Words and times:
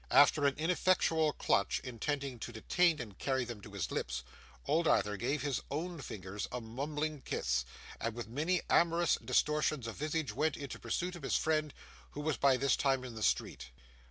After 0.09 0.47
an 0.47 0.55
ineffectual 0.57 1.31
clutch, 1.33 1.79
intended 1.83 2.41
to 2.41 2.51
detain 2.51 2.99
and 2.99 3.19
carry 3.19 3.45
them 3.45 3.61
to 3.61 3.73
his 3.73 3.91
lips, 3.91 4.23
old 4.65 4.87
Arthur 4.87 5.15
gave 5.15 5.43
his 5.43 5.61
own 5.69 6.01
fingers 6.01 6.47
a 6.51 6.59
mumbling 6.59 7.21
kiss, 7.21 7.65
and 7.99 8.15
with 8.15 8.27
many 8.27 8.63
amorous 8.67 9.19
distortions 9.23 9.85
of 9.85 9.97
visage 9.97 10.33
went 10.33 10.57
in 10.57 10.67
pursuit 10.69 11.15
of 11.15 11.21
his 11.21 11.35
friend, 11.37 11.71
who 12.13 12.21
was 12.21 12.35
by 12.37 12.57
this 12.57 12.75
time 12.75 13.03
in 13.03 13.13
the 13.13 13.21
street. 13.21 13.69